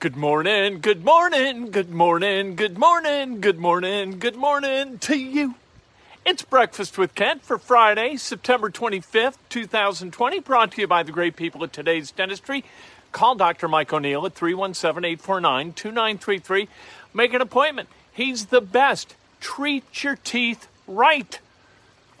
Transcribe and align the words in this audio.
Good 0.00 0.16
morning, 0.16 0.80
good 0.80 1.04
morning, 1.04 1.70
good 1.70 1.90
morning, 1.90 2.56
good 2.56 2.78
morning, 2.78 3.38
good 3.42 3.58
morning, 3.58 4.18
good 4.18 4.34
morning 4.34 4.98
to 5.00 5.14
you. 5.14 5.56
It's 6.24 6.40
Breakfast 6.40 6.96
with 6.96 7.14
Kent 7.14 7.42
for 7.42 7.58
Friday, 7.58 8.16
September 8.16 8.70
25th, 8.70 9.36
2020, 9.50 10.40
brought 10.40 10.72
to 10.72 10.80
you 10.80 10.86
by 10.86 11.02
the 11.02 11.12
great 11.12 11.36
people 11.36 11.62
at 11.64 11.74
today's 11.74 12.12
dentistry. 12.12 12.64
Call 13.12 13.34
Dr. 13.34 13.68
Mike 13.68 13.92
O'Neill 13.92 14.24
at 14.24 14.32
317 14.32 15.04
849 15.04 15.74
2933. 15.74 16.68
Make 17.12 17.34
an 17.34 17.42
appointment. 17.42 17.90
He's 18.10 18.46
the 18.46 18.62
best. 18.62 19.14
Treat 19.38 20.02
your 20.02 20.16
teeth 20.16 20.66
right. 20.86 21.38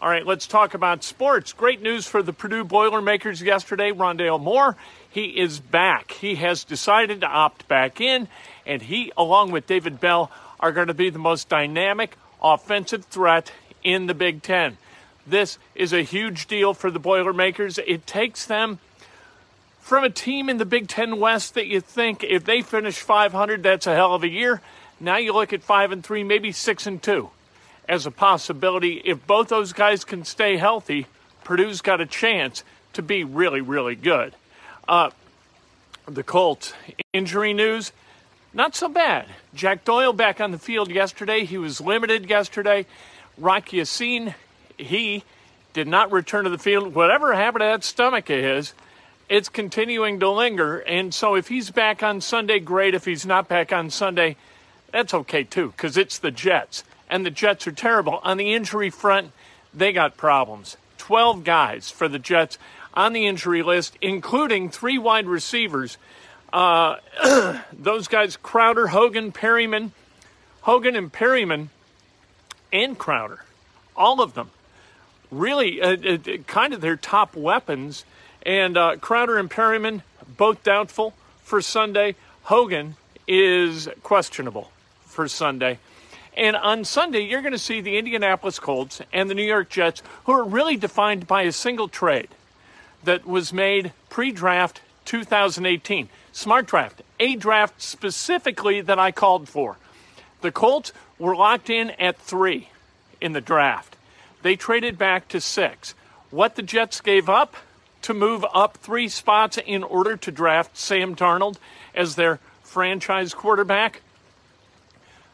All 0.02 0.08
right, 0.08 0.26
let's 0.26 0.46
talk 0.46 0.72
about 0.72 1.04
sports. 1.04 1.52
Great 1.52 1.82
news 1.82 2.06
for 2.06 2.22
the 2.22 2.32
Purdue 2.32 2.64
Boilermakers 2.64 3.42
yesterday. 3.42 3.90
Rondale 3.92 4.40
Moore, 4.40 4.74
he 5.10 5.24
is 5.38 5.60
back. 5.60 6.12
He 6.12 6.36
has 6.36 6.64
decided 6.64 7.20
to 7.20 7.26
opt 7.26 7.68
back 7.68 8.00
in, 8.00 8.26
and 8.64 8.80
he, 8.80 9.12
along 9.14 9.50
with 9.50 9.66
David 9.66 10.00
Bell, 10.00 10.30
are 10.58 10.72
going 10.72 10.86
to 10.86 10.94
be 10.94 11.10
the 11.10 11.18
most 11.18 11.50
dynamic 11.50 12.16
offensive 12.42 13.04
threat 13.04 13.52
in 13.84 14.06
the 14.06 14.14
Big 14.14 14.42
Ten. 14.42 14.78
This 15.26 15.58
is 15.74 15.92
a 15.92 16.00
huge 16.00 16.46
deal 16.46 16.72
for 16.72 16.90
the 16.90 16.98
Boilermakers. 16.98 17.76
It 17.76 18.06
takes 18.06 18.46
them 18.46 18.78
from 19.80 20.02
a 20.02 20.10
team 20.10 20.48
in 20.48 20.56
the 20.56 20.64
Big 20.64 20.88
Ten 20.88 21.20
West 21.20 21.52
that 21.52 21.66
you 21.66 21.82
think 21.82 22.24
if 22.24 22.44
they 22.44 22.62
finish 22.62 23.00
500, 23.00 23.62
that's 23.62 23.86
a 23.86 23.94
hell 23.94 24.14
of 24.14 24.22
a 24.22 24.30
year. 24.30 24.62
Now 24.98 25.18
you 25.18 25.34
look 25.34 25.52
at 25.52 25.62
five 25.62 25.92
and 25.92 26.02
three, 26.02 26.24
maybe 26.24 26.52
six 26.52 26.86
and 26.86 27.02
two 27.02 27.28
as 27.90 28.06
a 28.06 28.10
possibility. 28.10 29.02
If 29.04 29.26
both 29.26 29.48
those 29.48 29.72
guys 29.72 30.04
can 30.04 30.24
stay 30.24 30.56
healthy, 30.56 31.08
Purdue's 31.42 31.82
got 31.82 32.00
a 32.00 32.06
chance 32.06 32.62
to 32.92 33.02
be 33.02 33.24
really, 33.24 33.60
really 33.60 33.96
good. 33.96 34.32
Uh, 34.86 35.10
the 36.06 36.22
Colts 36.22 36.72
injury 37.12 37.52
news, 37.52 37.90
not 38.54 38.76
so 38.76 38.88
bad. 38.88 39.26
Jack 39.54 39.84
Doyle 39.84 40.12
back 40.12 40.40
on 40.40 40.52
the 40.52 40.58
field 40.58 40.88
yesterday. 40.88 41.44
He 41.44 41.58
was 41.58 41.80
limited 41.80 42.30
yesterday. 42.30 42.86
Rock 43.36 43.72
Ya-Sin, 43.72 44.34
he 44.78 45.24
did 45.72 45.88
not 45.88 46.12
return 46.12 46.44
to 46.44 46.50
the 46.50 46.58
field. 46.58 46.94
Whatever 46.94 47.34
happened 47.34 47.62
to 47.62 47.66
that 47.66 47.82
stomach 47.82 48.30
of 48.30 48.38
his, 48.38 48.72
it's 49.28 49.48
continuing 49.48 50.20
to 50.20 50.30
linger. 50.30 50.78
And 50.78 51.12
so 51.12 51.34
if 51.34 51.48
he's 51.48 51.70
back 51.70 52.04
on 52.04 52.20
Sunday, 52.20 52.60
great. 52.60 52.94
If 52.94 53.04
he's 53.04 53.26
not 53.26 53.48
back 53.48 53.72
on 53.72 53.90
Sunday, 53.90 54.36
that's 54.92 55.12
okay 55.12 55.42
too, 55.42 55.72
because 55.72 55.96
it's 55.96 56.18
the 56.18 56.30
Jets 56.30 56.84
and 57.10 57.26
the 57.26 57.30
Jets 57.30 57.66
are 57.66 57.72
terrible. 57.72 58.20
On 58.22 58.38
the 58.38 58.54
injury 58.54 58.88
front, 58.88 59.32
they 59.74 59.92
got 59.92 60.16
problems. 60.16 60.76
12 60.98 61.44
guys 61.44 61.90
for 61.90 62.08
the 62.08 62.18
Jets 62.18 62.56
on 62.94 63.12
the 63.12 63.26
injury 63.26 63.62
list, 63.62 63.96
including 64.00 64.70
three 64.70 64.96
wide 64.96 65.26
receivers. 65.26 65.98
Uh, 66.52 66.96
those 67.72 68.08
guys, 68.08 68.36
Crowder, 68.36 68.88
Hogan, 68.88 69.32
Perriman, 69.32 69.90
Hogan 70.62 70.96
and 70.96 71.12
Perriman, 71.12 71.68
and 72.72 72.98
Crowder, 72.98 73.44
all 73.96 74.20
of 74.20 74.34
them, 74.34 74.50
really 75.30 75.80
uh, 75.80 75.96
uh, 75.96 76.18
kind 76.46 76.72
of 76.72 76.80
their 76.80 76.96
top 76.96 77.36
weapons. 77.36 78.04
And 78.44 78.76
uh, 78.76 78.96
Crowder 78.96 79.36
and 79.38 79.50
Perriman, 79.50 80.02
both 80.36 80.62
doubtful 80.62 81.14
for 81.42 81.60
Sunday. 81.60 82.14
Hogan 82.44 82.96
is 83.26 83.88
questionable 84.02 84.70
for 85.04 85.28
Sunday. 85.28 85.78
And 86.40 86.56
on 86.56 86.86
Sunday, 86.86 87.20
you're 87.20 87.42
going 87.42 87.52
to 87.52 87.58
see 87.58 87.82
the 87.82 87.98
Indianapolis 87.98 88.58
Colts 88.58 89.02
and 89.12 89.28
the 89.28 89.34
New 89.34 89.44
York 89.44 89.68
Jets, 89.68 90.02
who 90.24 90.32
are 90.32 90.42
really 90.42 90.78
defined 90.78 91.26
by 91.26 91.42
a 91.42 91.52
single 91.52 91.86
trade 91.86 92.28
that 93.04 93.26
was 93.26 93.52
made 93.52 93.92
pre 94.08 94.32
draft 94.32 94.80
2018. 95.04 96.08
Smart 96.32 96.66
draft, 96.66 97.02
a 97.20 97.36
draft 97.36 97.82
specifically 97.82 98.80
that 98.80 98.98
I 98.98 99.12
called 99.12 99.50
for. 99.50 99.76
The 100.40 100.50
Colts 100.50 100.94
were 101.18 101.36
locked 101.36 101.68
in 101.68 101.90
at 101.90 102.16
three 102.16 102.70
in 103.20 103.34
the 103.34 103.42
draft. 103.42 103.98
They 104.40 104.56
traded 104.56 104.96
back 104.96 105.28
to 105.28 105.42
six. 105.42 105.94
What 106.30 106.56
the 106.56 106.62
Jets 106.62 107.02
gave 107.02 107.28
up 107.28 107.54
to 108.00 108.14
move 108.14 108.46
up 108.54 108.78
three 108.78 109.08
spots 109.08 109.58
in 109.58 109.82
order 109.82 110.16
to 110.16 110.32
draft 110.32 110.78
Sam 110.78 111.14
Darnold 111.14 111.58
as 111.94 112.14
their 112.14 112.38
franchise 112.62 113.34
quarterback 113.34 114.00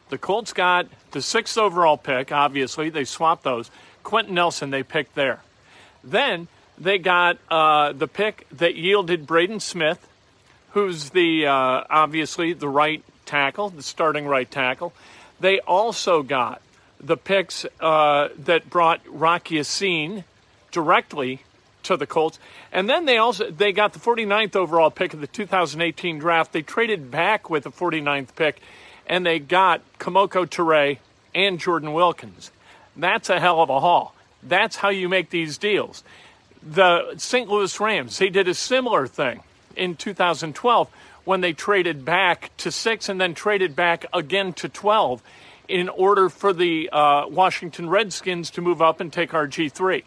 the 0.09 0.19
Colts 0.19 0.53
got 0.53 0.87
the 1.11 1.23
sixth 1.23 1.59
overall 1.59 1.97
pick, 1.97 2.31
obviously. 2.33 2.91
They 2.91 3.05
swapped 3.05 3.43
those. 3.43 3.71
Quenton 4.03 4.35
Nelson, 4.35 4.71
they 4.71 4.83
picked 4.83 5.15
there. 5.15 5.41
Then 6.05 6.49
they 6.79 6.99
got 6.99 7.39
uh, 7.51 7.93
the 7.93 8.07
pick 8.07 8.47
that 8.53 8.77
yielded 8.77 9.27
Braden 9.27 9.61
Smith, 9.61 10.07
who's 10.71 11.11
the 11.11 11.47
uh, 11.47 11.85
obviously 11.91 12.53
the 12.53 12.69
right 12.69 13.03
tackle, 13.25 13.71
the 13.71 13.83
starting 13.83 14.27
right 14.27 14.49
tackle. 14.49 14.93
They 15.41 15.59
also 15.61 16.23
got 16.23 16.63
the 17.01 17.17
picks 17.17 17.67
uh, 17.81 18.29
that 18.39 18.71
brought 18.71 19.01
Rocky 19.09 19.57
Ya-Sin 19.57 20.25
directly 20.71 21.43
to 21.83 21.97
the 21.97 22.07
Colts. 22.07 22.39
And 22.73 22.89
then 22.89 23.05
they 23.05 23.19
also 23.19 23.51
they 23.51 23.73
got 23.73 23.93
the 23.93 23.99
49th 23.99 24.57
overall 24.57 24.91
pick 24.91 25.15
of 25.15 25.21
the 25.21 25.27
2018 25.27 26.19
draft. 26.19 26.53
They 26.53 26.63
traded 26.63 27.11
back 27.11 27.51
with 27.51 27.65
the 27.65 27.71
49th 27.71 28.35
pick 28.37 28.61
and 29.07 29.25
they 29.25 29.39
got 29.39 29.81
Kemoko 29.99 30.47
Turay 30.47 30.99
and 31.35 31.59
Jordan 31.59 31.93
Wilkins. 31.93 32.51
That's 32.97 33.31
a 33.31 33.39
hell 33.39 33.61
of 33.61 33.71
a 33.71 33.81
haul. 33.81 34.15
That's 34.43 34.77
how 34.77 34.89
you 34.89 35.09
make 35.09 35.31
these 35.31 35.59
deals. 35.59 36.03
The 36.63 37.17
St. 37.17 37.49
Louis 37.49 37.79
Rams, 37.79 38.19
they 38.19 38.29
did 38.29 38.49
a 38.49 38.55
similar 38.55 39.07
thing 39.07 39.43
in 39.77 39.97
2012 39.97 40.91
when 41.25 41.41
they 41.41 41.53
traded 41.53 42.05
back 42.05 42.51
to 42.59 42.71
six 42.71 43.09
and 43.09 43.21
then 43.21 43.35
traded 43.35 43.77
back 43.77 44.07
again 44.13 44.53
to 44.55 44.69
12 44.69 45.23
in 45.69 45.89
order 45.89 46.29
for 46.29 46.53
the 46.53 46.89
uh, 46.91 47.27
Washington 47.29 47.89
Redskins 47.91 48.51
to 48.51 48.61
move 48.61 48.81
up 48.81 49.01
and 49.01 49.13
take 49.13 49.31
RG3. 49.31 50.05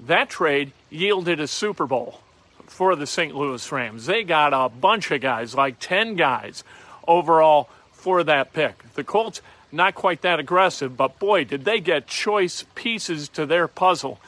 That 0.00 0.28
trade 0.28 0.72
yielded 0.90 1.40
a 1.40 1.46
Super 1.46 1.86
Bowl 1.86 2.20
for 2.66 2.96
the 2.96 3.06
St. 3.06 3.34
Louis 3.34 3.72
Rams. 3.72 4.06
They 4.06 4.24
got 4.24 4.52
a 4.52 4.68
bunch 4.68 5.10
of 5.10 5.20
guys, 5.20 5.54
like 5.54 5.78
10 5.78 6.16
guys 6.16 6.64
overall 7.06 7.68
for 8.06 8.22
that 8.22 8.52
pick. 8.52 8.84
The 8.94 9.02
Colts, 9.02 9.42
not 9.72 9.96
quite 9.96 10.22
that 10.22 10.38
aggressive, 10.38 10.96
but 10.96 11.18
boy, 11.18 11.42
did 11.42 11.64
they 11.64 11.80
get 11.80 12.06
choice 12.06 12.64
pieces 12.76 13.28
to 13.30 13.46
their 13.46 13.66
puzzle 13.66 14.20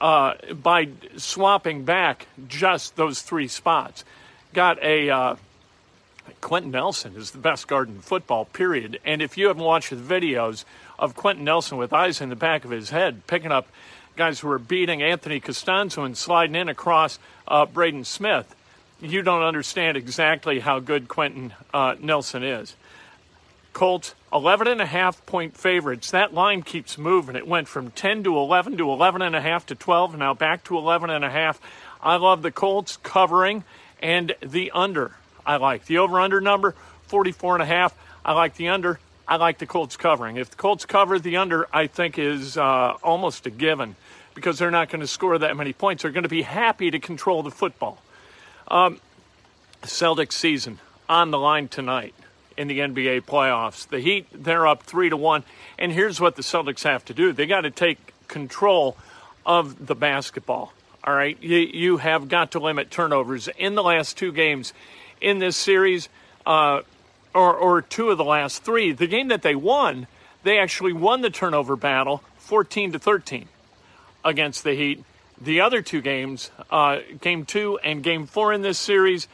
uh, 0.00 0.34
by 0.54 0.90
swapping 1.16 1.84
back 1.84 2.28
just 2.46 2.94
those 2.94 3.22
three 3.22 3.48
spots. 3.48 4.04
Got 4.52 4.80
a 4.80 5.10
uh, 5.10 5.36
Quenton 6.40 6.70
Nelson 6.70 7.16
is 7.16 7.32
the 7.32 7.38
best 7.38 7.66
guard 7.66 7.88
in 7.88 7.98
football, 7.98 8.44
period. 8.44 9.00
And 9.04 9.20
if 9.20 9.36
you 9.36 9.48
haven't 9.48 9.64
watched 9.64 9.90
the 9.90 9.96
videos 9.96 10.64
of 10.96 11.16
Quenton 11.16 11.44
Nelson 11.44 11.78
with 11.78 11.92
eyes 11.92 12.20
in 12.20 12.28
the 12.28 12.36
back 12.36 12.64
of 12.64 12.70
his 12.70 12.90
head, 12.90 13.26
picking 13.26 13.50
up 13.50 13.66
guys 14.14 14.38
who 14.38 14.48
are 14.52 14.60
beating 14.60 15.02
Anthony 15.02 15.40
Castonzo 15.40 16.06
and 16.06 16.16
sliding 16.16 16.54
in 16.54 16.68
across 16.68 17.18
uh, 17.48 17.66
Braden 17.66 18.04
Smith, 18.04 18.54
you 19.00 19.22
don't 19.22 19.42
understand 19.42 19.96
exactly 19.96 20.60
how 20.60 20.78
good 20.78 21.08
Quenton 21.08 21.54
uh, 21.74 21.96
Nelson 22.00 22.44
is. 22.44 22.76
Colts 23.76 24.14
11 24.32 24.68
and 24.68 24.80
a 24.80 24.86
half 24.86 25.26
point 25.26 25.54
favorites. 25.54 26.10
That 26.10 26.32
line 26.32 26.62
keeps 26.62 26.96
moving. 26.96 27.36
It 27.36 27.46
went 27.46 27.68
from 27.68 27.90
10 27.90 28.24
to 28.24 28.34
11 28.38 28.78
to 28.78 28.90
11 28.90 29.20
and 29.20 29.36
a 29.36 29.40
half 29.42 29.66
to 29.66 29.74
12, 29.74 30.16
now 30.16 30.32
back 30.32 30.64
to 30.64 30.78
11 30.78 31.10
and 31.10 31.22
a 31.22 31.28
half. 31.28 31.60
I 32.00 32.16
love 32.16 32.40
the 32.40 32.50
Colts 32.50 32.96
covering 33.02 33.64
and 34.00 34.34
the 34.40 34.70
under. 34.70 35.12
I 35.44 35.58
like 35.58 35.84
the 35.84 35.98
over 35.98 36.18
under 36.18 36.40
number 36.40 36.74
44 37.08 37.56
and 37.56 37.62
a 37.62 37.66
half. 37.66 37.94
I 38.24 38.32
like 38.32 38.54
the 38.54 38.68
under. 38.68 38.98
I 39.28 39.36
like 39.36 39.58
the 39.58 39.66
Colts 39.66 39.98
covering. 39.98 40.38
If 40.38 40.48
the 40.48 40.56
Colts 40.56 40.86
cover 40.86 41.18
the 41.18 41.36
under, 41.36 41.68
I 41.70 41.86
think 41.86 42.18
is 42.18 42.56
uh, 42.56 42.94
almost 43.02 43.44
a 43.44 43.50
given 43.50 43.94
because 44.34 44.58
they're 44.58 44.70
not 44.70 44.88
going 44.88 45.02
to 45.02 45.06
score 45.06 45.36
that 45.36 45.54
many 45.54 45.74
points. 45.74 46.02
They're 46.02 46.12
going 46.12 46.22
to 46.22 46.30
be 46.30 46.40
happy 46.40 46.90
to 46.90 46.98
control 46.98 47.42
the 47.42 47.50
football. 47.50 48.00
Um, 48.68 49.00
Celtics 49.82 50.32
season 50.32 50.78
on 51.10 51.30
the 51.30 51.38
line 51.38 51.68
tonight 51.68 52.14
in 52.56 52.68
the 52.68 52.80
NBA 52.80 53.22
playoffs. 53.22 53.88
The 53.88 54.00
Heat, 54.00 54.26
they're 54.32 54.66
up 54.66 54.82
three 54.82 55.10
to 55.10 55.16
one. 55.16 55.44
And 55.78 55.92
here's 55.92 56.20
what 56.20 56.36
the 56.36 56.42
Celtics 56.42 56.84
have 56.84 57.04
to 57.06 57.14
do 57.14 57.32
they 57.32 57.46
got 57.46 57.62
to 57.62 57.70
take 57.70 58.14
control 58.28 58.96
of 59.44 59.86
the 59.86 59.94
basketball. 59.94 60.72
All 61.04 61.14
right. 61.14 61.40
You, 61.40 61.58
you 61.58 61.96
have 61.98 62.28
got 62.28 62.52
to 62.52 62.58
limit 62.58 62.90
turnovers. 62.90 63.48
In 63.58 63.74
the 63.74 63.82
last 63.82 64.18
two 64.18 64.32
games 64.32 64.72
in 65.20 65.38
this 65.38 65.56
series, 65.56 66.08
uh, 66.44 66.82
or, 67.34 67.54
or 67.54 67.82
two 67.82 68.10
of 68.10 68.18
the 68.18 68.24
last 68.24 68.64
three, 68.64 68.92
the 68.92 69.06
game 69.06 69.28
that 69.28 69.42
they 69.42 69.54
won, 69.54 70.06
they 70.42 70.58
actually 70.58 70.92
won 70.92 71.20
the 71.20 71.30
turnover 71.30 71.76
battle 71.76 72.22
14 72.38 72.92
to 72.92 72.98
13 72.98 73.48
against 74.24 74.64
the 74.64 74.74
Heat. 74.74 75.04
The 75.40 75.60
other 75.60 75.82
two 75.82 76.00
games, 76.00 76.50
uh, 76.70 77.00
game 77.20 77.44
two 77.44 77.78
and 77.84 78.02
game 78.02 78.26
four 78.26 78.52
in 78.52 78.62
this 78.62 78.78
series, 78.78 79.28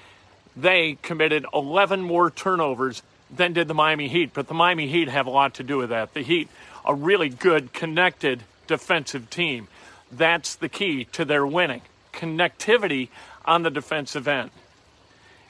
they 0.56 0.98
committed 1.00 1.46
11 1.54 2.02
more 2.02 2.30
turnovers 2.30 3.02
than 3.34 3.52
did 3.52 3.68
the 3.68 3.74
Miami 3.74 4.08
Heat. 4.08 4.32
But 4.34 4.48
the 4.48 4.54
Miami 4.54 4.86
Heat 4.86 5.08
have 5.08 5.26
a 5.26 5.30
lot 5.30 5.54
to 5.54 5.62
do 5.62 5.78
with 5.78 5.90
that. 5.90 6.14
The 6.14 6.22
Heat, 6.22 6.48
a 6.84 6.94
really 6.94 7.28
good, 7.28 7.72
connected 7.72 8.42
defensive 8.66 9.30
team. 9.30 9.68
That's 10.10 10.54
the 10.54 10.68
key 10.68 11.04
to 11.06 11.24
their 11.24 11.46
winning 11.46 11.82
connectivity 12.12 13.08
on 13.44 13.62
the 13.62 13.70
defensive 13.70 14.28
end. 14.28 14.50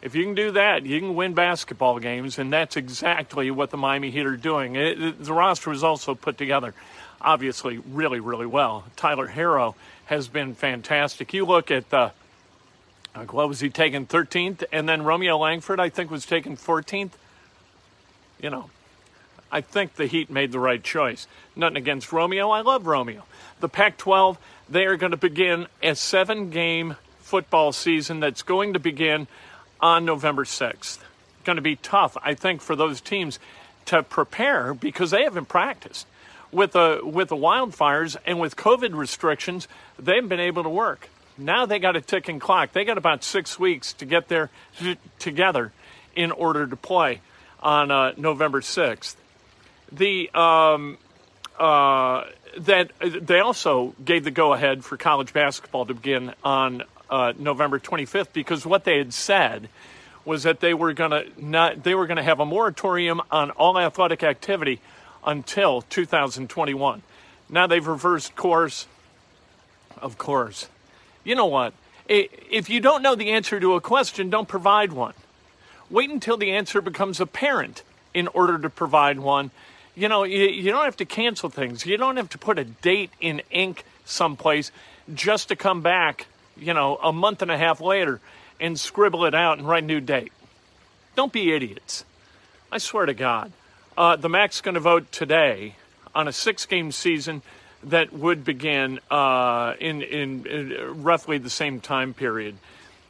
If 0.01 0.15
you 0.15 0.25
can 0.25 0.35
do 0.35 0.53
that, 0.53 0.85
you 0.85 0.99
can 0.99 1.15
win 1.15 1.35
basketball 1.35 1.99
games, 1.99 2.39
and 2.39 2.53
that's 2.53 2.77
exactly 2.77 3.51
what 3.51 3.71
the 3.71 3.77
Miami 3.77 4.11
Heat 4.11 4.27
are 4.27 4.37
doing. 4.37 4.75
It, 4.75 5.01
it, 5.01 5.25
the 5.25 5.33
roster 5.33 5.71
was 5.71 5.85
also 5.85 6.15
put 6.15 6.39
together, 6.39 6.75
obviously, 7.21 7.79
really, 7.79 8.19
really 8.19 8.47
well. 8.47 8.85
Tyler 8.97 9.29
Herro 9.29 9.75
has 10.07 10.27
been 10.27 10.55
fantastic. 10.55 11.33
You 11.33 11.45
look 11.45 11.71
at 11.71 11.91
the 11.91 12.13
what 13.31 13.47
was 13.47 13.61
he 13.61 13.69
taken 13.69 14.07
13th, 14.07 14.65
and 14.73 14.89
then 14.89 15.03
Romeo 15.03 15.37
Langford, 15.37 15.79
I 15.79 15.91
think, 15.91 16.11
was 16.11 16.25
taken 16.25 16.57
14th 16.57 17.11
you 18.43 18.51
know, 18.51 18.69
I 19.51 19.61
think 19.61 19.95
the 19.95 20.07
Heat 20.07 20.31
made 20.31 20.53
the 20.53 20.59
right 20.59 20.83
choice. 20.83 21.27
Nothing 21.55 21.77
against 21.77 22.13
Romeo. 22.13 22.51
I 22.51 22.61
love 22.61 22.87
Romeo. 22.87 23.25
The 23.61 23.69
Pac 23.69 23.97
12, 23.97 24.39
they 24.69 24.85
are 24.87 24.97
going 24.97 25.13
to 25.13 25.17
begin 25.17 25.67
a 25.83 25.95
seven 25.95 26.51
game 26.51 26.97
football 27.21 27.73
season 27.73 28.21
that's 28.21 28.43
going 28.43 28.73
to 28.73 28.79
begin 28.79 29.29
on 29.81 30.05
November 30.05 30.45
6th. 30.45 30.99
Going 31.45 31.57
to 31.57 31.63
be 31.63 31.77
tough, 31.77 32.17
I 32.23 32.35
think, 32.35 32.61
for 32.61 32.75
those 32.75 33.01
teams 33.01 33.39
to 33.87 34.03
prepare 34.03 34.75
because 34.75 35.11
they 35.11 35.23
haven't 35.23 35.49
practiced. 35.49 36.07
With 36.51 36.73
the, 36.73 37.01
with 37.03 37.29
the 37.29 37.37
wildfires 37.37 38.17
and 38.27 38.39
with 38.39 38.57
COVID 38.57 38.95
restrictions, 38.95 39.69
they've 39.99 40.29
been 40.29 40.41
able 40.41 40.63
to 40.63 40.69
work. 40.69 41.09
Now 41.39 41.67
they 41.67 41.79
got 41.79 41.97
a 41.97 42.01
ticking 42.01 42.39
clock. 42.39 42.73
They 42.73 42.85
got 42.85 42.99
about 42.99 43.25
six 43.25 43.59
weeks 43.59 43.93
to 43.95 44.05
get 44.05 44.29
there 44.29 44.51
together 45.19 45.73
in 46.15 46.31
order 46.31 46.67
to 46.67 46.77
play 46.77 47.21
on 47.63 47.91
uh, 47.91 48.13
November 48.17 48.61
6th. 48.61 49.17
The 49.91 50.31
um, 50.35 50.99
uh, 51.59 52.25
that 52.59 52.91
they 53.01 53.41
also 53.41 53.95
gave 54.05 54.25
the 54.25 54.31
go 54.31 54.53
ahead 54.53 54.85
for 54.85 54.97
college 54.97 55.33
basketball 55.33 55.87
to 55.87 55.95
begin 55.95 56.35
on 56.43 56.83
uh, 57.09 57.33
November 57.39 57.79
25th 57.79 58.33
because 58.33 58.67
what 58.67 58.85
they 58.85 58.99
had 58.99 59.15
said 59.15 59.69
was 60.25 60.45
that 60.45 60.61
they 60.61 60.75
were 60.75 60.93
going 60.93 61.11
to 61.11 61.27
not 61.39 61.83
they 61.83 61.95
were 61.95 62.07
going 62.07 62.17
to 62.17 62.23
have 62.23 62.41
a 62.41 62.47
moratorium 62.47 63.21
on 63.31 63.51
all 63.51 63.79
athletic 63.79 64.23
activity 64.23 64.81
until 65.25 65.83
2021. 65.83 67.03
Now 67.49 67.67
they've 67.67 67.87
reversed 67.87 68.35
course. 68.35 68.87
Of 70.01 70.19
course. 70.19 70.69
You 71.25 71.35
know 71.35 71.47
what? 71.47 71.75
If 72.09 72.69
you 72.69 72.81
don't 72.81 73.03
know 73.03 73.15
the 73.15 73.31
answer 73.31 73.61
to 73.61 73.75
a 73.75 73.81
question, 73.81 74.31
don't 74.31 74.49
provide 74.49 74.93
one. 74.93 75.15
Wait 75.93 76.11
until 76.11 76.39
the 76.39 76.51
answer 76.51 76.81
becomes 76.81 77.21
apparent 77.21 77.83
in 78.15 78.27
order 78.29 78.59
to 78.59 78.71
provide 78.71 79.21
one. 79.21 79.51
You 79.95 80.09
know, 80.09 80.25
you, 80.25 80.47
you 80.47 80.73
don't 80.73 80.87
have 80.87 80.97
to 80.97 81.05
cancel 81.05 81.51
things. 81.51 81.85
You 81.85 81.99
don't 81.99 82.17
have 82.17 82.31
to 82.31 82.39
put 82.39 82.59
a 82.59 82.65
date 82.65 83.11
in 83.21 83.43
ink 83.51 83.85
someplace 84.07 84.73
just 85.15 85.49
to 85.49 85.57
come 85.57 85.83
back, 85.83 86.27
you 86.57 86.73
know, 86.73 86.97
a 86.97 87.13
month 87.13 87.43
and 87.43 87.51
a 87.51 87.59
half 87.59 87.81
later 87.81 88.21
and 88.59 88.81
scribble 88.81 89.27
it 89.27 89.35
out 89.35 89.59
and 89.59 89.69
write 89.69 89.83
a 89.83 89.87
new 89.87 90.01
date. 90.01 90.33
Don't 91.15 91.33
be 91.33 91.53
idiots. 91.53 92.07
I 92.71 92.79
swear 92.79 93.05
to 93.05 93.15
God. 93.15 93.53
Uh, 93.95 94.17
the 94.17 94.31
MAC's 94.31 94.63
going 94.63 94.77
to 94.77 94.81
vote 94.81 95.13
today 95.13 95.77
on 96.15 96.27
a 96.27 96.33
six 96.33 96.65
game 96.65 96.91
season 96.91 97.43
that 97.85 98.15
would 98.15 98.45
begin 98.45 98.99
uh, 99.11 99.75
in, 99.79 100.01
in, 100.01 100.47
in, 100.47 101.03
roughly 101.03 101.37
the 101.37 101.51
same 101.51 101.81
time 101.81 102.15
period. 102.15 102.57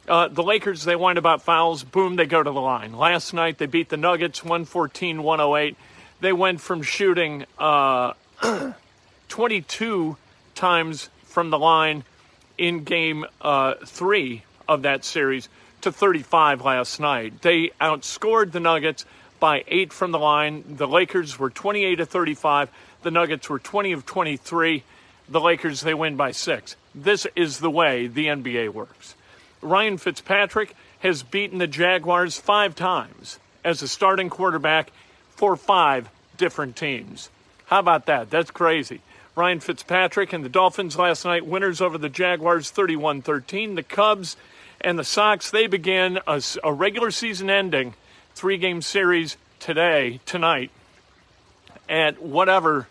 Uh, 0.07 0.27
the 0.27 0.43
Lakers, 0.43 0.83
they 0.83 0.97
wind 0.97 1.17
about 1.17 1.41
fouls. 1.41 1.83
Boom, 1.83 2.17
they 2.17 2.25
go 2.25 2.43
to 2.43 2.51
the 2.51 2.61
line. 2.61 2.93
Last 2.93 3.33
night, 3.33 3.57
they 3.57 3.65
beat 3.65 3.89
the 3.89 3.97
Nuggets 3.97 4.43
114 4.43 5.23
108. 5.23 5.77
They 6.19 6.33
went 6.33 6.59
from 6.59 6.81
shooting 6.81 7.45
uh, 7.57 8.13
22 9.29 10.17
times 10.55 11.09
from 11.23 11.49
the 11.49 11.59
line 11.59 12.03
in 12.57 12.83
game 12.83 13.25
uh, 13.41 13.75
three 13.85 14.43
of 14.67 14.81
that 14.81 15.05
series 15.05 15.47
to 15.81 15.91
35 15.91 16.61
last 16.61 16.99
night. 16.99 17.41
They 17.41 17.69
outscored 17.79 18.51
the 18.51 18.59
Nuggets 18.59 19.05
by 19.39 19.63
eight 19.67 19.91
from 19.91 20.11
the 20.11 20.19
line. 20.19 20.63
The 20.67 20.87
Lakers 20.87 21.39
were 21.39 21.49
28 21.49 21.95
to 21.95 22.05
35. 22.05 22.69
The 23.03 23.11
Nuggets 23.11 23.49
were 23.49 23.59
20 23.59 23.93
of 23.93 24.05
23. 24.05 24.83
The 25.29 25.41
Lakers, 25.41 25.81
they 25.81 25.93
win 25.93 26.15
by 26.15 26.31
six. 26.31 26.75
This 26.93 27.25
is 27.35 27.59
the 27.59 27.71
way 27.71 28.07
the 28.07 28.27
NBA 28.27 28.69
works. 28.69 29.15
Ryan 29.63 29.97
Fitzpatrick 29.97 30.75
has 30.99 31.23
beaten 31.23 31.57
the 31.57 31.67
Jaguars 31.67 32.39
five 32.39 32.75
times 32.75 33.39
as 33.63 33.81
a 33.81 33.87
starting 33.87 34.29
quarterback 34.29 34.91
for 35.31 35.55
five 35.55 36.09
different 36.37 36.75
teams. 36.75 37.29
How 37.65 37.79
about 37.79 38.05
that? 38.07 38.29
That's 38.29 38.51
crazy. 38.51 39.01
Ryan 39.35 39.59
Fitzpatrick 39.59 40.31
and 40.31 40.45
the 40.45 40.49
Dolphins 40.49 40.97
last 40.97 41.25
night, 41.25 41.45
winners 41.45 41.81
over 41.81 41.97
the 41.97 42.09
Jaguars 42.09 42.69
31 42.69 43.21
13. 43.23 43.75
The 43.75 43.83
Cubs 43.83 44.37
and 44.79 44.99
the 44.99 45.03
Sox, 45.03 45.49
they 45.49 45.67
begin 45.67 46.19
a, 46.27 46.41
a 46.63 46.71
regular 46.71 47.09
season 47.09 47.49
ending 47.49 47.95
three 48.35 48.57
game 48.57 48.81
series 48.81 49.37
today, 49.59 50.19
tonight, 50.25 50.69
at 51.89 52.21
whatever 52.21 52.87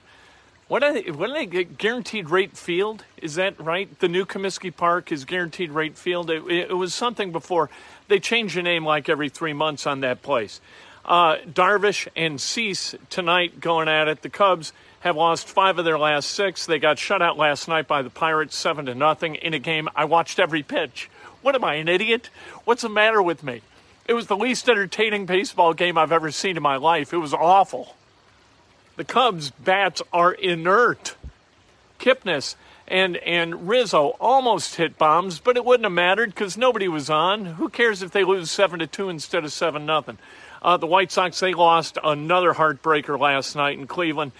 what 0.72 0.82
are 0.82 0.94
they, 0.94 1.10
what 1.10 1.76
guaranteed 1.76 2.30
rate 2.30 2.56
field? 2.56 3.04
Is 3.18 3.34
that 3.34 3.60
right? 3.60 3.90
The 4.00 4.08
new 4.08 4.24
Comiskey 4.24 4.74
Park 4.74 5.12
is 5.12 5.26
guaranteed 5.26 5.70
rate 5.70 5.98
field. 5.98 6.30
It, 6.30 6.42
it, 6.50 6.72
was 6.72 6.94
something 6.94 7.30
before. 7.30 7.68
They 8.08 8.18
change 8.18 8.54
the 8.54 8.62
name 8.62 8.82
like 8.82 9.10
every 9.10 9.28
three 9.28 9.52
months 9.52 9.86
on 9.86 10.00
that 10.00 10.22
place. 10.22 10.62
Uh, 11.04 11.36
Darvish 11.46 12.08
and 12.16 12.40
Cease 12.40 12.94
tonight 13.10 13.60
going 13.60 13.86
at 13.86 14.08
it. 14.08 14.22
The 14.22 14.30
Cubs 14.30 14.72
have 15.00 15.14
lost 15.14 15.46
five 15.46 15.78
of 15.78 15.84
their 15.84 15.98
last 15.98 16.30
six. 16.30 16.64
They 16.64 16.78
got 16.78 16.98
shut 16.98 17.20
out 17.20 17.36
last 17.36 17.68
night 17.68 17.86
by 17.86 18.00
the 18.00 18.08
Pirates, 18.08 18.56
seven 18.56 18.86
to 18.86 18.94
nothing 18.94 19.34
in 19.34 19.52
a 19.52 19.58
game. 19.58 19.90
I 19.94 20.06
watched 20.06 20.38
every 20.38 20.62
pitch. 20.62 21.10
What 21.42 21.54
am 21.54 21.64
I, 21.64 21.74
an 21.74 21.88
idiot? 21.88 22.30
What's 22.64 22.80
the 22.80 22.88
matter 22.88 23.20
with 23.20 23.42
me? 23.42 23.60
It 24.06 24.14
was 24.14 24.26
the 24.26 24.38
least 24.38 24.70
entertaining 24.70 25.26
baseball 25.26 25.74
game 25.74 25.98
I've 25.98 26.12
ever 26.12 26.30
seen 26.30 26.56
in 26.56 26.62
my 26.62 26.76
life. 26.76 27.12
It 27.12 27.18
was 27.18 27.34
awful. 27.34 27.94
The 28.96 29.04
Cubs' 29.04 29.50
bats 29.50 30.02
are 30.12 30.32
inert. 30.32 31.16
Kipnis 31.98 32.56
and, 32.88 33.16
and 33.18 33.68
Rizzo 33.68 34.16
almost 34.20 34.74
hit 34.74 34.98
bombs, 34.98 35.38
but 35.38 35.56
it 35.56 35.64
wouldn't 35.64 35.84
have 35.84 35.92
mattered 35.92 36.30
because 36.30 36.58
nobody 36.58 36.88
was 36.88 37.08
on. 37.08 37.44
Who 37.46 37.68
cares 37.68 38.02
if 38.02 38.10
they 38.10 38.24
lose 38.24 38.50
7 38.50 38.80
to 38.80 38.86
2 38.86 39.08
instead 39.08 39.44
of 39.44 39.52
7 39.52 39.86
nothing? 39.86 40.18
Uh, 40.60 40.76
the 40.76 40.86
White 40.86 41.10
Sox, 41.10 41.40
they 41.40 41.54
lost 41.54 41.98
another 42.02 42.52
heartbreaker 42.52 43.18
last 43.18 43.56
night 43.56 43.78
in 43.78 43.86
Cleveland. 43.86 44.32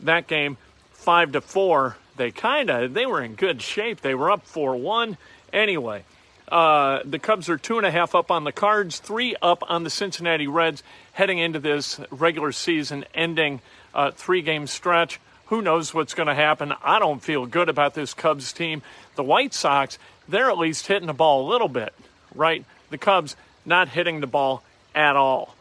That 0.00 0.26
game, 0.26 0.56
5 0.92 1.32
to 1.32 1.40
4. 1.40 1.96
They 2.16 2.30
kind 2.30 2.68
of, 2.70 2.94
they 2.94 3.06
were 3.06 3.22
in 3.22 3.34
good 3.34 3.62
shape. 3.62 4.00
They 4.00 4.14
were 4.14 4.30
up 4.30 4.46
4 4.46 4.76
1. 4.76 5.16
Anyway, 5.52 6.04
Uh, 6.46 7.00
the 7.04 7.18
Cubs 7.18 7.48
are 7.48 7.56
two 7.56 7.78
and 7.78 7.86
a 7.86 7.90
half 7.90 8.14
up 8.14 8.30
on 8.30 8.44
the 8.44 8.52
Cards, 8.52 8.98
three 8.98 9.34
up 9.40 9.62
on 9.66 9.82
the 9.82 9.88
Cincinnati 9.88 10.46
Reds, 10.46 10.82
heading 11.12 11.38
into 11.38 11.58
this 11.58 11.98
regular 12.10 12.52
season 12.52 13.06
ending 13.14 13.62
uh, 13.94 14.10
three 14.10 14.42
game 14.42 14.66
stretch. 14.66 15.20
Who 15.46 15.62
knows 15.62 15.94
what's 15.94 16.14
going 16.14 16.26
to 16.26 16.34
happen? 16.34 16.72
I 16.82 16.98
don't 16.98 17.22
feel 17.22 17.46
good 17.46 17.68
about 17.68 17.94
this 17.94 18.14
Cubs 18.14 18.52
team. 18.52 18.82
The 19.14 19.22
White 19.22 19.54
Sox, 19.54 19.98
they're 20.28 20.50
at 20.50 20.58
least 20.58 20.86
hitting 20.86 21.06
the 21.06 21.12
ball 21.12 21.46
a 21.46 21.48
little 21.50 21.68
bit, 21.68 21.94
right? 22.34 22.64
The 22.90 22.98
Cubs 22.98 23.36
not 23.64 23.88
hitting 23.88 24.20
the 24.20 24.26
ball 24.26 24.62
at 24.94 25.16
all. 25.16 25.54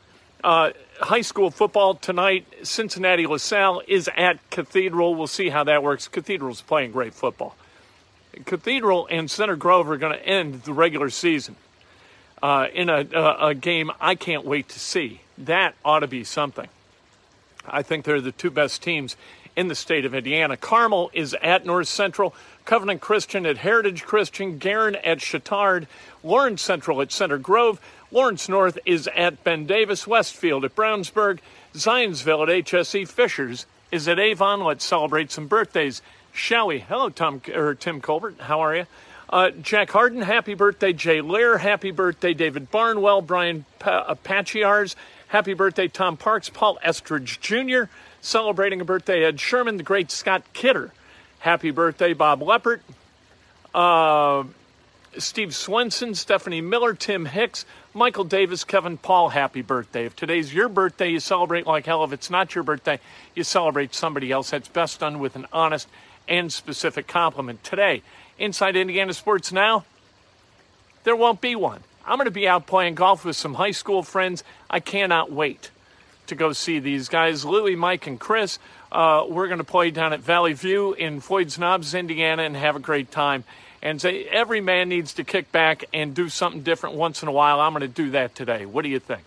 Uh, 0.43 0.71
high 0.99 1.21
school 1.21 1.51
football 1.51 1.95
tonight, 1.95 2.45
Cincinnati 2.63 3.27
LaSalle 3.27 3.81
is 3.87 4.09
at 4.15 4.37
Cathedral. 4.49 5.15
We'll 5.15 5.27
see 5.27 5.49
how 5.49 5.63
that 5.65 5.83
works. 5.83 6.07
Cathedral's 6.07 6.61
playing 6.61 6.91
great 6.91 7.13
football. 7.13 7.55
Cathedral 8.45 9.07
and 9.09 9.29
Center 9.29 9.55
Grove 9.55 9.89
are 9.89 9.97
going 9.97 10.17
to 10.17 10.25
end 10.25 10.63
the 10.63 10.73
regular 10.73 11.09
season 11.09 11.55
uh, 12.41 12.67
in 12.73 12.89
a, 12.89 13.05
a, 13.13 13.47
a 13.49 13.55
game 13.55 13.91
I 14.01 14.15
can't 14.15 14.43
wait 14.43 14.69
to 14.69 14.79
see. 14.79 15.21
That 15.37 15.75
ought 15.85 15.99
to 15.99 16.07
be 16.07 16.23
something. 16.23 16.67
I 17.65 17.81
think 17.81 18.05
they're 18.05 18.21
the 18.21 18.31
two 18.31 18.51
best 18.51 18.81
teams 18.81 19.15
in 19.55 19.67
the 19.67 19.75
state 19.75 20.05
of 20.05 20.15
Indiana. 20.15 20.57
Carmel 20.57 21.11
is 21.13 21.35
at 21.41 21.65
North 21.65 21.87
Central, 21.87 22.33
Covenant 22.65 23.01
Christian 23.01 23.45
at 23.45 23.57
Heritage 23.57 24.03
Christian, 24.03 24.57
Guerin 24.57 24.95
at 24.95 25.19
Chatard, 25.19 25.87
Lawrence 26.23 26.61
Central 26.61 27.01
at 27.01 27.11
Center 27.11 27.37
Grove, 27.37 27.79
Lawrence 28.11 28.47
North 28.47 28.77
is 28.85 29.09
at 29.15 29.43
Ben 29.43 29.65
Davis, 29.65 30.05
Westfield 30.07 30.63
at 30.65 30.75
Brownsburg, 30.75 31.39
Zionsville 31.73 32.43
at 32.43 32.65
HSE, 32.65 33.07
Fishers 33.07 33.65
is 33.91 34.07
at 34.07 34.19
Avon. 34.19 34.63
Let's 34.63 34.85
celebrate 34.85 35.31
some 35.31 35.47
birthdays, 35.47 36.01
shall 36.31 36.67
we? 36.67 36.79
Hello, 36.79 37.09
Tom 37.09 37.41
or 37.53 37.75
Tim 37.75 38.01
Colbert. 38.01 38.35
How 38.39 38.59
are 38.59 38.75
you? 38.75 38.85
Uh, 39.29 39.49
Jack 39.49 39.89
Harden, 39.89 40.21
happy 40.21 40.53
birthday. 40.53 40.93
Jay 40.93 41.21
Lear, 41.21 41.57
happy 41.57 41.89
birthday. 41.89 42.35
David 42.35 42.69
Barnwell, 42.69 43.21
Brian 43.21 43.65
pa- 43.79 44.05
uh, 44.07 44.15
Pachiars, 44.15 44.95
happy 45.33 45.55
birthday. 45.55 45.87
Tom 45.87 46.15
Parks, 46.15 46.47
Paul 46.49 46.77
Estridge 46.83 47.39
Jr., 47.41 47.85
celebrating 48.21 48.79
a 48.81 48.85
birthday. 48.85 49.23
Ed 49.25 49.39
Sherman, 49.39 49.77
the 49.77 49.83
great 49.83 50.11
Scott 50.11 50.43
Kidder, 50.53 50.91
happy 51.39 51.71
birthday. 51.71 52.13
Bob 52.13 52.41
Leppert, 52.41 52.81
uh, 53.73 54.43
Steve 55.17 55.55
Swenson, 55.55 56.13
Stephanie 56.13 56.61
Miller, 56.61 56.93
Tim 56.93 57.25
Hicks, 57.25 57.65
Michael 57.95 58.25
Davis, 58.25 58.63
Kevin 58.63 58.95
Paul, 58.95 59.29
happy 59.29 59.63
birthday. 59.63 60.05
If 60.05 60.15
today's 60.15 60.53
your 60.53 60.69
birthday, 60.69 61.09
you 61.09 61.19
celebrate 61.19 61.65
like 61.65 61.87
hell. 61.87 62.03
If 62.03 62.13
it's 62.13 62.29
not 62.29 62.53
your 62.53 62.63
birthday, 62.63 62.99
you 63.33 63.43
celebrate 63.43 63.95
somebody 63.95 64.31
else. 64.31 64.51
That's 64.51 64.67
best 64.67 64.99
done 64.99 65.17
with 65.17 65.35
an 65.35 65.47
honest 65.51 65.87
and 66.29 66.53
specific 66.53 67.07
compliment. 67.07 67.63
Today, 67.63 68.03
inside 68.37 68.75
Indiana 68.75 69.13
Sports 69.13 69.51
Now, 69.51 69.83
there 71.05 71.15
won't 71.15 71.41
be 71.41 71.55
one. 71.55 71.81
I'm 72.05 72.17
going 72.17 72.25
to 72.25 72.31
be 72.31 72.47
out 72.47 72.67
playing 72.67 72.95
golf 72.95 73.23
with 73.25 73.35
some 73.35 73.53
high 73.53 73.71
school 73.71 74.03
friends. 74.03 74.43
I 74.69 74.79
cannot 74.79 75.31
wait 75.31 75.71
to 76.27 76.35
go 76.35 76.53
see 76.53 76.79
these 76.79 77.09
guys, 77.09 77.45
Louie, 77.45 77.75
Mike, 77.75 78.07
and 78.07 78.19
Chris. 78.19 78.59
Uh, 78.91 79.25
we're 79.27 79.47
going 79.47 79.59
to 79.59 79.63
play 79.63 79.91
down 79.91 80.13
at 80.13 80.19
Valley 80.19 80.53
View 80.53 80.93
in 80.93 81.19
Floyd's 81.19 81.57
Knobs, 81.57 81.93
Indiana, 81.93 82.43
and 82.43 82.55
have 82.55 82.75
a 82.75 82.79
great 82.79 83.11
time 83.11 83.43
and 83.83 83.99
say 83.99 84.23
every 84.23 84.61
man 84.61 84.87
needs 84.87 85.13
to 85.15 85.25
kick 85.25 85.51
back 85.51 85.83
and 85.93 86.15
do 86.15 86.29
something 86.29 86.63
different 86.63 86.95
once 86.95 87.21
in 87.21 87.27
a 87.27 87.31
while. 87.31 87.59
I'm 87.59 87.73
going 87.73 87.81
to 87.81 87.87
do 87.87 88.11
that 88.11 88.33
today. 88.33 88.65
What 88.65 88.83
do 88.83 88.89
you 88.89 88.99
think? 88.99 89.23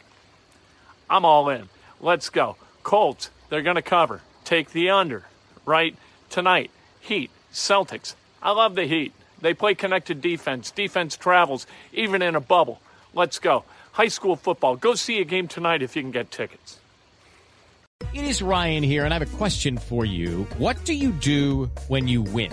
I'm 1.11 1.27
all 1.27 1.51
in. 1.51 1.69
Let's 2.01 2.31
go. 2.31 2.57
Colts, 2.83 3.31
they're 3.51 3.63
going 3.63 3.77
to 3.77 3.83
cover. 3.83 4.23
Take 4.45 4.71
the 4.71 4.91
under, 4.91 5.25
right? 5.67 5.95
Tonight, 6.31 6.71
Heat, 7.01 7.31
Celtics. 7.53 8.15
I 8.43 8.53
love 8.53 8.75
the 8.75 8.87
Heat. 8.87 9.13
They 9.41 9.55
play 9.55 9.75
connected 9.75 10.21
defense. 10.21 10.71
Defense 10.71 11.17
travels, 11.17 11.67
even 11.93 12.23
in 12.23 12.35
a 12.35 12.41
bubble. 12.41 12.81
Let's 13.15 13.39
go. 13.39 13.65
High 13.93 14.09
school 14.09 14.37
football. 14.37 14.77
Go 14.77 14.95
see 14.95 15.21
a 15.21 15.25
game 15.25 15.49
tonight 15.49 15.83
if 15.83 15.97
you 15.97 16.03
can 16.03 16.11
get 16.11 16.31
tickets. 16.31 16.79
It 18.13 18.25
is 18.25 18.43
Ryan 18.43 18.83
here, 18.83 19.05
and 19.05 19.13
I 19.13 19.19
have 19.19 19.35
a 19.35 19.37
question 19.37 19.79
for 19.79 20.05
you. 20.05 20.47
What 20.59 20.85
do 20.85 20.93
you 20.93 21.13
do 21.13 21.71
when 21.89 22.09
you 22.09 22.23
win? 22.23 22.53